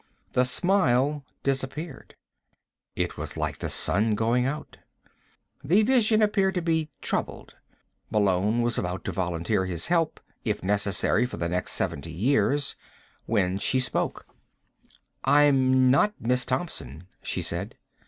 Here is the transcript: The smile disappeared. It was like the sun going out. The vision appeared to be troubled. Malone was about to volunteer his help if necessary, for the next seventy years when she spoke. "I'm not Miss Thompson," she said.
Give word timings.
The 0.33 0.45
smile 0.45 1.23
disappeared. 1.43 2.15
It 2.95 3.17
was 3.17 3.37
like 3.37 3.59
the 3.59 3.69
sun 3.69 4.15
going 4.15 4.47
out. 4.47 4.77
The 5.63 5.83
vision 5.83 6.23
appeared 6.23 6.55
to 6.55 6.61
be 6.63 6.89
troubled. 7.03 7.53
Malone 8.09 8.63
was 8.63 8.79
about 8.79 9.03
to 9.05 9.11
volunteer 9.11 9.67
his 9.67 9.85
help 9.93 10.19
if 10.43 10.63
necessary, 10.63 11.27
for 11.27 11.37
the 11.37 11.47
next 11.49 11.73
seventy 11.73 12.11
years 12.11 12.75
when 13.27 13.59
she 13.59 13.79
spoke. 13.79 14.25
"I'm 15.23 15.91
not 15.91 16.15
Miss 16.19 16.45
Thompson," 16.45 17.03
she 17.21 17.43
said. 17.43 17.75